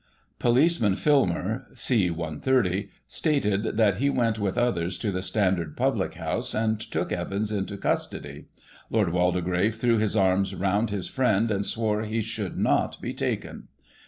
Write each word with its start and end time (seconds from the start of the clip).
Policeman 0.39 0.95
Filmer, 0.95 1.67
C 1.75 2.09
130, 2.09 2.89
stated 3.05 3.77
that 3.77 3.97
he 3.97 4.09
went 4.09 4.39
with 4.39 4.57
others 4.57 4.97
to 4.97 5.11
the 5.11 5.21
Standard 5.21 5.77
public 5.77 6.15
house, 6.15 6.55
and 6.55 6.79
took 6.79 7.11
Evans 7.11 7.51
into 7.51 7.77
custody. 7.77 8.45
Lord 8.89 9.09
Waldegrave 9.13 9.75
threw 9.75 9.99
his 9.99 10.15
arms 10.15 10.55
round 10.55 10.89
his 10.89 11.07
friend, 11.07 11.51
and 11.51 11.63
swore 11.63 12.01
he 12.01 12.19
should 12.21 12.57
not 12.57 12.99
be 12.99 13.13
taken. 13.13 13.67